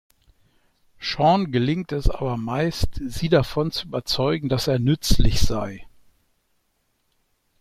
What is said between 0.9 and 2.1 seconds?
Shawn gelingt es